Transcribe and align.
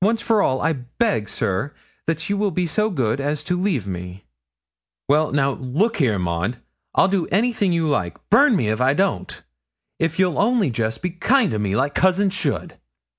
Once 0.00 0.22
for 0.22 0.40
all, 0.40 0.62
I 0.62 0.72
beg, 0.72 1.28
sir, 1.28 1.74
that 2.06 2.30
you 2.30 2.38
will 2.38 2.50
be 2.50 2.66
so 2.66 2.88
good 2.88 3.20
as 3.20 3.44
to 3.44 3.60
leave 3.60 3.86
me.' 3.86 4.24
'Well, 5.10 5.30
now, 5.30 5.50
look 5.60 5.98
here, 5.98 6.18
Maud; 6.18 6.58
I'll 6.94 7.06
do 7.06 7.26
anything 7.30 7.74
you 7.74 7.86
like 7.86 8.16
burn 8.30 8.56
me 8.56 8.68
if 8.70 8.80
I 8.80 8.94
don't 8.94 9.42
if 9.98 10.18
you'll 10.18 10.38
only 10.38 10.70
jest 10.70 11.02
be 11.02 11.10
kind 11.10 11.50
to 11.50 11.58
me, 11.58 11.76
like 11.76 11.94
cousins 11.94 12.32
should. 12.32 12.78